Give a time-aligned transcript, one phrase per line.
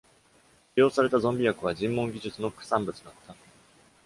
[0.73, 3.35] 使用された「ゾンビ薬」は、尋問技術の副産物だった。